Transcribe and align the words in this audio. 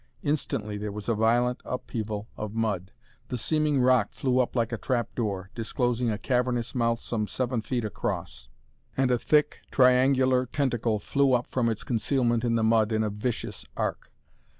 Instantly 0.23 0.79
there 0.79 0.91
was 0.91 1.07
a 1.07 1.13
violent 1.13 1.61
upheaval 1.63 2.27
of 2.35 2.55
mud; 2.55 2.89
the 3.27 3.37
seeming 3.37 3.79
rock 3.79 4.13
flew 4.13 4.39
up 4.39 4.55
like 4.55 4.71
a 4.71 4.77
trap 4.79 5.13
door, 5.13 5.51
disclosing 5.53 6.09
a 6.09 6.17
cavernous 6.17 6.73
mouth 6.73 6.99
some 6.99 7.27
seven 7.27 7.61
feet 7.61 7.85
across, 7.85 8.49
and 8.97 9.11
a 9.11 9.19
thick, 9.19 9.59
triangular 9.69 10.47
tentacle 10.47 10.97
flew 10.97 11.33
up 11.33 11.45
from 11.45 11.69
its 11.69 11.83
concealment 11.83 12.43
in 12.43 12.55
the 12.55 12.63
mud 12.63 12.91
in 12.91 13.03
a 13.03 13.11
vicious 13.11 13.63
arc. 13.77 14.11